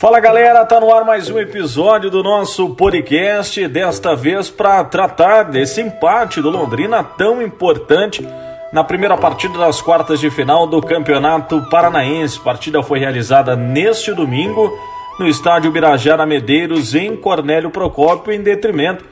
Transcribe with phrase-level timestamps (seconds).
[0.00, 5.42] Fala galera, tá no ar mais um episódio do nosso podcast, desta vez para tratar
[5.42, 8.26] desse empate do Londrina tão importante
[8.72, 12.38] na primeira partida das quartas de final do Campeonato Paranaense.
[12.38, 14.72] A partida foi realizada neste domingo
[15.18, 19.04] no estádio Birajara Medeiros, em Cornélio Procópio, em detrimento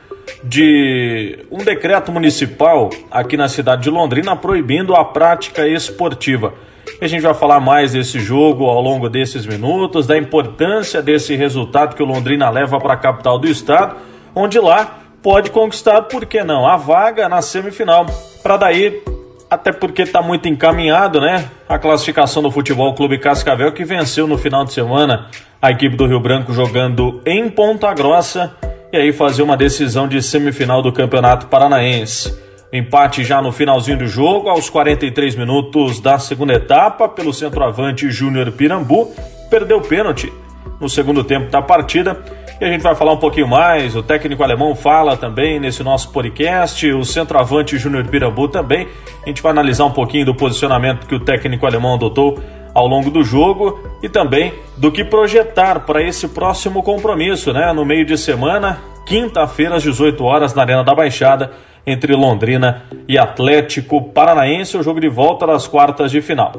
[0.42, 6.54] de um decreto municipal aqui na cidade de Londrina proibindo a prática esportiva.
[7.00, 11.36] E a gente vai falar mais desse jogo ao longo desses minutos, da importância desse
[11.36, 13.96] resultado que o Londrina leva para a capital do estado,
[14.34, 18.06] onde lá pode conquistar, por que não, a vaga na semifinal.
[18.42, 19.00] Para daí,
[19.48, 21.48] até porque está muito encaminhado, né?
[21.68, 25.26] A classificação do Futebol Clube Cascavel que venceu no final de semana
[25.62, 28.54] a equipe do Rio Branco jogando em Ponta Grossa
[28.92, 32.47] e aí fazer uma decisão de semifinal do Campeonato Paranaense.
[32.70, 38.52] Empate já no finalzinho do jogo, aos 43 minutos da segunda etapa, pelo centroavante Júnior
[38.52, 39.10] Pirambu,
[39.48, 40.30] perdeu pênalti
[40.78, 42.22] no segundo tempo da partida.
[42.60, 43.96] E a gente vai falar um pouquinho mais.
[43.96, 48.86] O técnico alemão fala também nesse nosso podcast, o centroavante Júnior Pirambu também.
[49.24, 52.38] A gente vai analisar um pouquinho do posicionamento que o técnico alemão adotou
[52.74, 57.72] ao longo do jogo e também do que projetar para esse próximo compromisso, né?
[57.72, 61.50] No meio de semana, quinta-feira às 18 horas na Arena da Baixada
[61.86, 66.52] entre Londrina e Atlético Paranaense, o jogo de volta das quartas de final.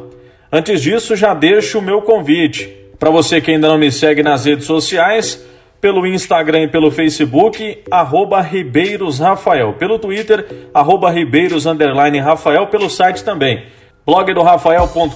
[0.51, 2.75] Antes disso, já deixo o meu convite.
[2.97, 5.47] Para você que ainda não me segue nas redes sociais,
[5.79, 9.73] pelo Instagram e pelo Facebook, arroba Ribeiros Rafael.
[9.73, 12.65] Pelo Twitter, arroba Ribeiros Rafael.
[12.67, 13.63] Pelo site também,
[14.03, 15.13] blog do Rafael.com.br.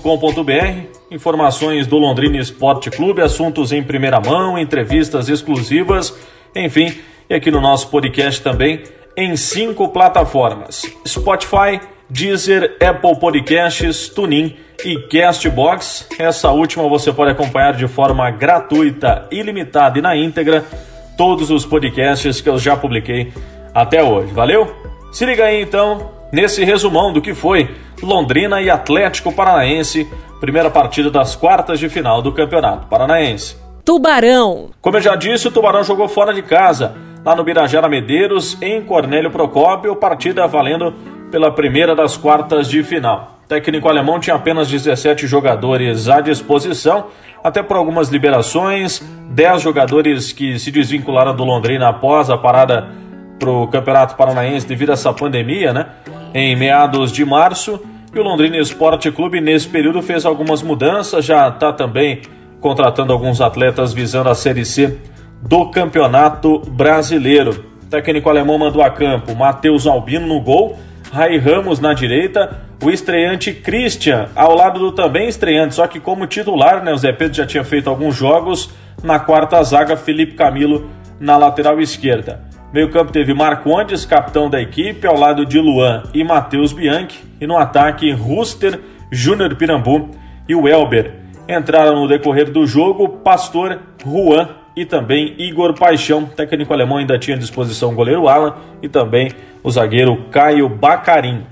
[1.09, 6.15] Informações do Londrina Esporte Clube, assuntos em primeira mão, entrevistas exclusivas,
[6.55, 6.93] enfim.
[7.29, 8.83] E aqui no nosso podcast também,
[9.15, 11.79] em cinco plataformas: Spotify,
[12.09, 16.07] Deezer, Apple Podcasts, TuneIn e Castbox.
[16.19, 20.65] Essa última você pode acompanhar de forma gratuita, ilimitada e na íntegra
[21.17, 23.31] todos os podcasts que eu já publiquei
[23.73, 24.33] até hoje.
[24.33, 24.75] Valeu?
[25.11, 27.69] Se liga aí então nesse resumão do que foi
[28.01, 30.07] Londrina e Atlético Paranaense,
[30.39, 33.55] primeira partida das quartas de final do Campeonato Paranaense.
[33.85, 34.71] Tubarão.
[34.81, 36.95] Como eu já disse, o Tubarão jogou fora de casa
[37.25, 40.93] lá no Birajara Medeiros, em Cornélio Procópio, partida valendo
[41.31, 43.39] pela primeira das quartas de final.
[43.45, 47.07] O técnico alemão tinha apenas 17 jogadores à disposição,
[47.43, 52.89] até por algumas liberações, 10 jogadores que se desvincularam do Londrina após a parada
[53.39, 55.87] para o Campeonato Paranaense devido a essa pandemia, né?
[56.33, 57.79] Em meados de março,
[58.13, 62.21] e o Londrina Esporte Clube nesse período fez algumas mudanças, já está também
[62.61, 64.97] contratando alguns atletas visando a Série C
[65.47, 67.65] do Campeonato Brasileiro.
[67.83, 70.79] O técnico alemão mandou a campo Matheus Albino no gol,
[71.11, 76.25] Rai Ramos na direita, o estreante Christian ao lado do também estreante, só que como
[76.25, 76.91] titular, né?
[76.91, 78.69] O Zé Pedro já tinha feito alguns jogos.
[79.03, 80.89] Na quarta zaga, Felipe Camilo
[81.19, 82.41] na lateral esquerda.
[82.73, 87.23] Meio campo teve Marcondes, capitão da equipe, ao lado de Luan e Matheus Bianchi.
[87.39, 88.79] E no ataque, Ruster,
[89.11, 90.09] Júnior Pirambu
[90.47, 91.13] e o Elber.
[91.47, 96.25] Entraram no decorrer do jogo Pastor, Juan e também Igor Paixão.
[96.25, 99.31] técnico alemão ainda tinha à disposição o goleiro Alan e também
[99.63, 101.43] o zagueiro Caio Bacarim.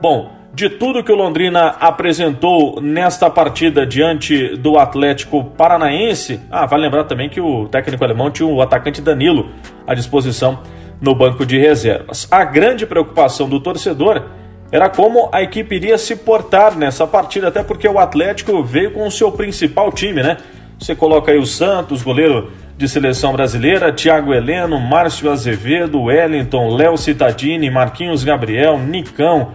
[0.00, 6.84] Bom, de tudo que o Londrina apresentou nesta partida diante do Atlético Paranaense, ah, vale
[6.84, 9.50] lembrar também que o técnico alemão tinha o atacante Danilo
[9.86, 10.60] à disposição
[11.00, 12.28] no banco de reservas.
[12.30, 14.22] A grande preocupação do torcedor
[14.70, 19.06] era como a equipe iria se portar nessa partida, até porque o Atlético veio com
[19.06, 20.36] o seu principal time, né?
[20.78, 26.96] Você coloca aí o Santos, goleiro de seleção brasileira, Thiago Heleno, Márcio Azevedo, Wellington, Léo
[26.96, 29.52] Cittadini, Marquinhos Gabriel, Nicão,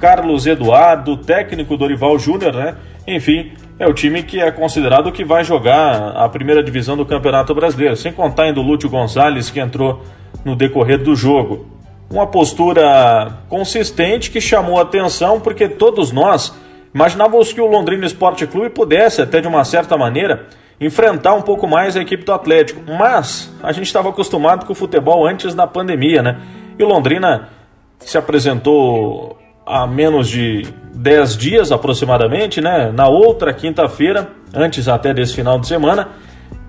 [0.00, 2.74] Carlos Eduardo, técnico Dorival Júnior, né?
[3.06, 7.54] Enfim, é o time que é considerado que vai jogar a primeira divisão do Campeonato
[7.54, 10.02] Brasileiro, sem contar ainda o Lúcio Gonzalez que entrou
[10.44, 11.66] no decorrer do jogo.
[12.10, 16.54] Uma postura consistente que chamou atenção porque todos nós
[16.94, 20.46] imaginávamos que o Londrina Esporte Clube pudesse, até de uma certa maneira,
[20.80, 22.80] enfrentar um pouco mais a equipe do Atlético.
[22.86, 26.38] Mas a gente estava acostumado com o futebol antes da pandemia, né?
[26.78, 27.48] E o Londrina
[27.98, 32.92] se apresentou há menos de 10 dias aproximadamente, né?
[32.92, 36.08] Na outra quinta-feira, antes até desse final de semana,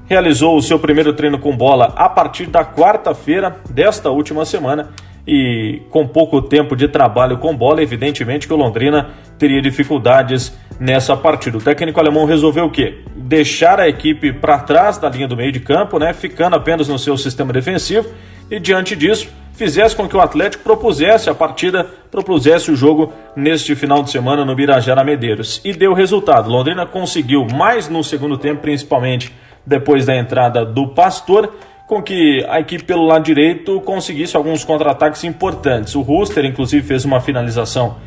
[0.07, 4.89] realizou o seu primeiro treino com bola a partir da quarta-feira desta última semana
[5.27, 11.15] e com pouco tempo de trabalho com bola, evidentemente que o Londrina teria dificuldades nessa
[11.15, 11.57] partida.
[11.57, 13.00] O técnico alemão resolveu o quê?
[13.15, 17.00] Deixar a equipe para trás da linha do meio de campo, né, ficando apenas no
[17.00, 18.07] seu sistema defensivo
[18.50, 23.75] e diante disso fizesse com que o Atlético propusesse a partida, propusesse o jogo neste
[23.75, 25.59] final de semana no Birajara Medeiros.
[25.65, 26.50] E deu resultado.
[26.50, 29.33] Londrina conseguiu mais no segundo tempo, principalmente
[29.65, 31.51] depois da entrada do Pastor,
[31.88, 35.95] com que a equipe pelo lado direito conseguisse alguns contra-ataques importantes.
[35.95, 37.97] O Rooster, inclusive, fez uma finalização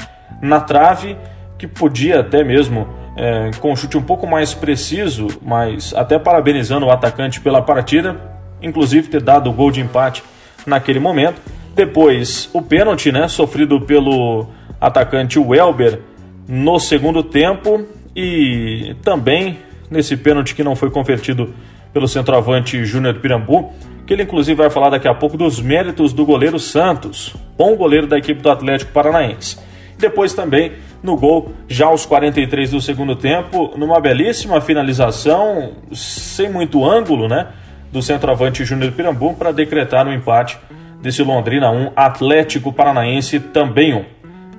[0.40, 1.16] na trave,
[1.60, 6.86] que podia até mesmo, é, com um chute um pouco mais preciso, mas até parabenizando
[6.86, 8.18] o atacante pela partida,
[8.62, 10.22] inclusive ter dado o gol de empate
[10.66, 11.38] naquele momento.
[11.74, 14.46] Depois, o pênalti, né, sofrido pelo
[14.80, 16.00] atacante Welber
[16.48, 17.84] no segundo tempo
[18.16, 19.58] e também
[19.90, 21.52] nesse pênalti que não foi convertido
[21.92, 23.70] pelo centroavante Júnior Pirambu,
[24.06, 28.06] que ele inclusive vai falar daqui a pouco dos méritos do goleiro Santos, bom goleiro
[28.06, 29.58] da equipe do Atlético Paranaense.
[29.98, 30.72] Depois também
[31.02, 37.49] no gol, já aos 43 do segundo tempo, numa belíssima finalização, sem muito ângulo, né,
[37.91, 40.58] do centroavante Júnior Pirambu para decretar o um empate
[41.00, 44.05] desse Londrina 1, Atlético Paranaense também 1.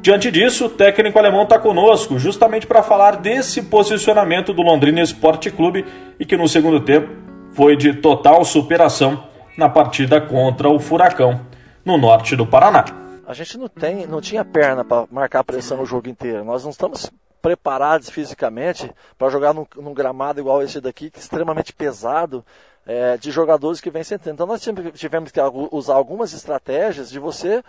[0.01, 5.51] Diante disso, o técnico alemão está conosco, justamente para falar desse posicionamento do Londrina Esporte
[5.51, 5.85] Clube
[6.19, 7.09] e que no segundo tempo
[7.53, 9.23] foi de total superação
[9.55, 11.41] na partida contra o Furacão,
[11.85, 12.85] no norte do Paraná.
[13.25, 16.43] A gente não, tem, não tinha perna para marcar pressão o jogo inteiro.
[16.43, 21.21] Nós não estamos preparados fisicamente para jogar num, num, gramado igual esse daqui, que é
[21.21, 22.45] extremamente pesado,
[22.85, 24.33] é, de jogadores que vêm sentando.
[24.33, 24.61] Então nós
[24.93, 25.39] tivemos que
[25.71, 27.63] usar algumas estratégias de você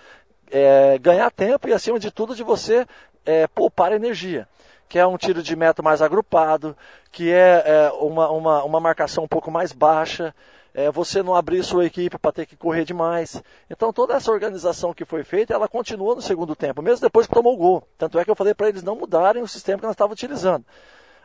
[0.51, 2.87] é, ganhar tempo e, acima de tudo, de você
[3.25, 4.47] é, poupar energia.
[4.93, 6.77] Que é um tiro de meta mais agrupado,
[7.11, 10.35] que é, é uma, uma, uma marcação um pouco mais baixa,
[10.75, 13.43] é, você não abrir sua equipe para ter que correr demais.
[13.71, 17.33] Então toda essa organização que foi feita, ela continua no segundo tempo, mesmo depois que
[17.33, 17.83] tomou o gol.
[17.97, 20.63] Tanto é que eu falei para eles não mudarem o sistema que nós estávamos utilizando.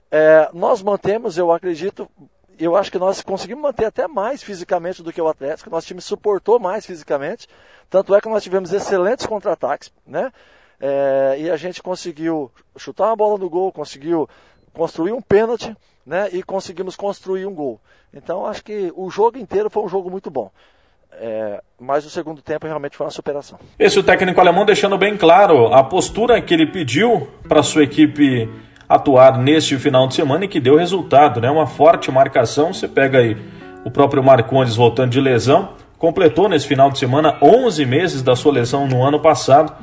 [0.10, 2.10] É, nós mantemos, eu acredito,
[2.58, 5.70] eu acho que nós conseguimos manter até mais fisicamente do que o Atlético.
[5.70, 7.50] Nosso time suportou mais fisicamente.
[7.90, 10.32] Tanto é que nós tivemos excelentes contra-ataques, né?
[10.80, 14.30] É, e a gente conseguiu chutar uma bola no gol, conseguiu
[14.74, 15.76] construir um pênalti,
[16.06, 16.30] né?
[16.32, 17.80] E conseguimos construir um gol.
[18.14, 20.52] Então acho que o jogo inteiro foi um jogo muito bom.
[21.20, 23.58] É, mas o segundo tempo realmente foi uma superação.
[23.80, 28.48] Esse o técnico alemão deixando bem claro a postura que ele pediu para sua equipe
[28.88, 31.50] atuar neste final de semana e que deu resultado, né?
[31.50, 32.72] Uma forte marcação.
[32.72, 33.36] Você pega aí
[33.84, 38.52] o próprio Marcondes voltando de lesão, completou nesse final de semana 11 meses da sua
[38.52, 39.74] lesão no ano passado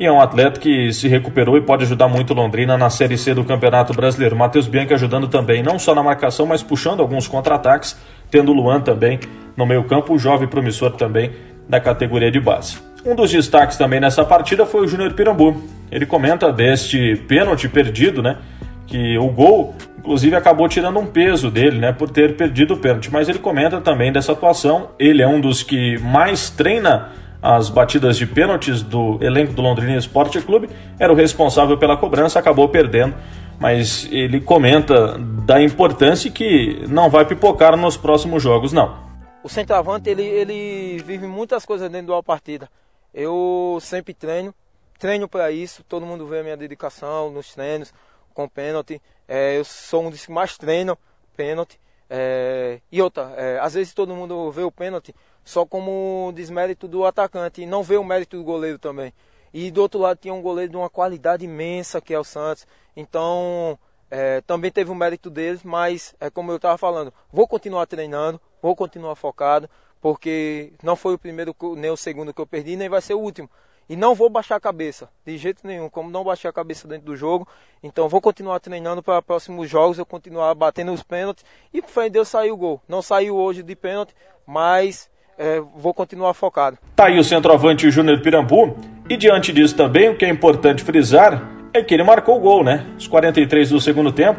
[0.00, 3.34] e é um atleta que se recuperou e pode ajudar muito Londrina na Série C
[3.34, 4.34] do Campeonato Brasileiro.
[4.34, 8.00] Matheus Bianchi ajudando também, não só na marcação, mas puxando alguns contra-ataques,
[8.30, 9.20] tendo Luan também
[9.54, 11.32] no meio-campo, o jovem promissor também
[11.68, 12.78] da categoria de base.
[13.04, 15.62] Um dos destaques também nessa partida foi o Júnior Pirambu.
[15.92, 18.38] Ele comenta deste pênalti perdido, né?
[18.86, 21.92] Que o gol, inclusive, acabou tirando um peso dele, né?
[21.92, 23.10] Por ter perdido o pênalti.
[23.12, 24.92] Mas ele comenta também dessa atuação.
[24.98, 27.10] Ele é um dos que mais treina
[27.42, 30.68] as batidas de pênaltis do elenco do Londrina Esporte Clube.
[30.98, 33.14] Era o responsável pela cobrança, acabou perdendo.
[33.58, 39.10] Mas ele comenta da importância que não vai pipocar nos próximos jogos, não.
[39.42, 42.68] O centroavante, ele, ele vive muitas coisas dentro de uma partida.
[43.12, 44.54] Eu sempre treino,
[44.98, 47.92] treino para isso, todo mundo vê a minha dedicação nos treinos,
[48.32, 49.00] com pênalti.
[49.28, 50.96] É, eu sou um dos que mais treinam
[51.36, 51.78] pênalti.
[52.08, 55.14] É, e outra, é, às vezes todo mundo vê o pênalti
[55.44, 59.12] só como desmérito do atacante e não vê o mérito do goleiro também.
[59.52, 62.66] E do outro lado tinha um goleiro de uma qualidade imensa que é o Santos.
[62.96, 63.78] Então
[64.10, 68.40] é, também teve o mérito deles, mas é como eu estava falando, vou continuar treinando,
[68.60, 69.68] vou continuar focado,
[70.00, 73.20] porque não foi o primeiro nem o segundo que eu perdi, nem vai ser o
[73.20, 73.48] último.
[73.88, 77.06] E não vou baixar a cabeça, de jeito nenhum, como não baixei a cabeça dentro
[77.06, 77.46] do jogo.
[77.82, 81.44] Então vou continuar treinando para próximos jogos, eu continuar batendo os pênaltis.
[81.72, 82.80] E por fé Deus saiu o gol.
[82.86, 84.14] Não saiu hoje de pênalti,
[84.46, 86.76] mas é, vou continuar focado.
[86.94, 88.76] Tá aí o centroavante Júnior Pirambu.
[89.08, 91.42] E diante disso também, o que é importante frisar
[91.72, 92.86] é que ele marcou o gol, né?
[92.98, 94.38] Os 43 do segundo tempo.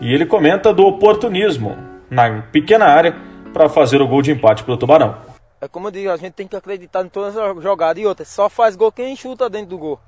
[0.00, 1.76] E ele comenta do oportunismo
[2.08, 3.14] na pequena área
[3.52, 5.14] para fazer o gol de empate para o Tubarão.
[5.60, 8.02] É como eu digo, a gente tem que acreditar em todas as jogadas.
[8.02, 10.00] E outra, só faz gol quem chuta dentro do gol.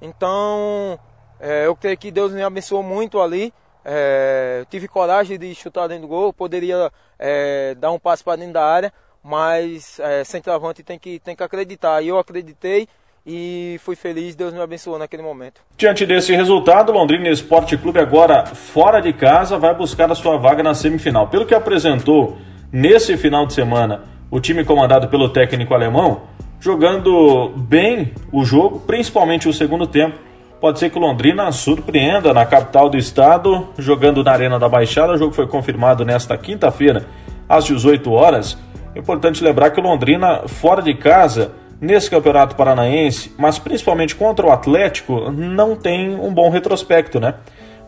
[0.00, 0.96] Então,
[1.40, 3.52] é, eu creio que Deus me abençoou muito ali.
[3.84, 6.32] É, tive coragem de chutar dentro do gol.
[6.32, 8.92] Poderia é, dar um passo para dentro da área.
[9.22, 12.02] Mas é, centroavante tem que, tem que acreditar.
[12.02, 12.88] E eu acreditei
[13.26, 15.60] e fui feliz, Deus me abençoou naquele momento.
[15.76, 20.62] Diante desse resultado, Londrina Esporte Clube agora fora de casa vai buscar a sua vaga
[20.62, 21.28] na semifinal.
[21.28, 22.38] Pelo que apresentou
[22.72, 26.22] nesse final de semana o time comandado pelo técnico alemão,
[26.60, 30.18] jogando bem o jogo, principalmente o segundo tempo.
[30.60, 35.14] Pode ser que o Londrina surpreenda na capital do estado, jogando na Arena da Baixada.
[35.14, 37.06] O jogo foi confirmado nesta quinta-feira,
[37.48, 38.58] às 18 horas.
[38.94, 44.50] Importante lembrar que o Londrina, fora de casa, nesse Campeonato Paranaense, mas principalmente contra o
[44.50, 47.34] Atlético, não tem um bom retrospecto, né?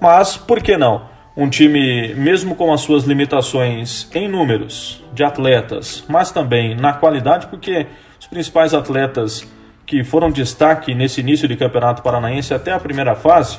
[0.00, 1.12] Mas por que não?
[1.37, 7.47] um time, mesmo com as suas limitações em números de atletas, mas também na qualidade,
[7.47, 7.87] porque
[8.21, 9.47] os principais atletas
[9.87, 13.59] que foram destaque nesse início de Campeonato Paranaense até a primeira fase,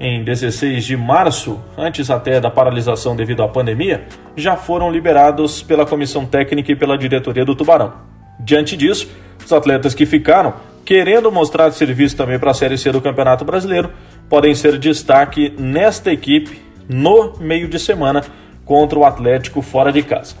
[0.00, 5.84] em 16 de março, antes até da paralisação devido à pandemia, já foram liberados pela
[5.84, 7.92] comissão técnica e pela diretoria do Tubarão.
[8.38, 9.10] Diante disso,
[9.44, 10.54] os atletas que ficaram,
[10.86, 13.90] querendo mostrar serviço também para a Série C do Campeonato Brasileiro,
[14.26, 18.24] podem ser destaque nesta equipe no meio de semana
[18.64, 20.34] contra o Atlético fora de casa.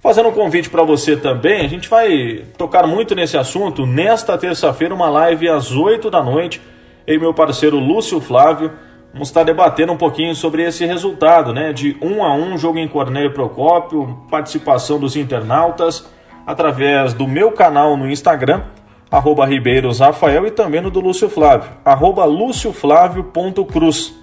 [0.00, 4.94] Fazendo um convite para você também, a gente vai tocar muito nesse assunto nesta terça-feira,
[4.94, 6.60] uma live às 8 da noite.
[7.06, 8.70] Eu e meu parceiro Lúcio Flávio
[9.12, 11.72] vamos estar debatendo um pouquinho sobre esse resultado, né?
[11.72, 16.08] De um a um, jogo em Cornélio Procópio, participação dos internautas,
[16.46, 18.62] através do meu canal no Instagram,
[19.10, 24.14] arroba Ribeiros Rafael, e também no do Lúcio Flávio, arroba lucioflávio.cruz.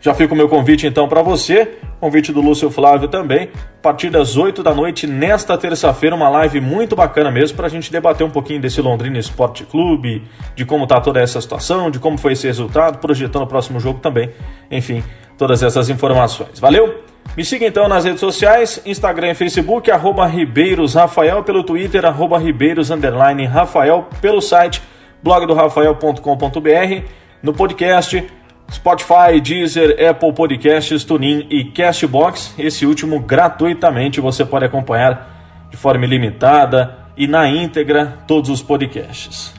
[0.00, 4.10] Já fica o meu convite então para você, convite do Lúcio Flávio também, a partir
[4.10, 8.26] das 8 da noite nesta terça-feira, uma live muito bacana mesmo para a gente debater
[8.26, 10.22] um pouquinho desse Londrina Esporte Clube,
[10.54, 13.98] de como está toda essa situação, de como foi esse resultado, projetando o próximo jogo
[14.00, 14.30] também,
[14.70, 15.02] enfim,
[15.36, 16.58] todas essas informações.
[16.60, 17.02] Valeu?
[17.36, 22.38] Me siga então nas redes sociais, Instagram e Facebook, arroba Ribeiros Rafael, pelo Twitter, arroba
[22.38, 24.82] Ribeiros Rafael, pelo site
[25.22, 27.04] blogdorafael.com.br,
[27.42, 28.26] no podcast
[28.70, 32.54] Spotify, Deezer, Apple Podcasts, TuneIn e Castbox.
[32.58, 39.54] Esse último gratuitamente você pode acompanhar de forma ilimitada e na íntegra todos os podcasts.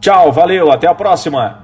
[0.00, 1.63] Tchau, valeu, até a próxima!